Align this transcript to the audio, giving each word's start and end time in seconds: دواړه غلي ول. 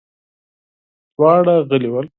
دواړه 1.15 1.55
غلي 1.69 1.89
ول. 1.93 2.05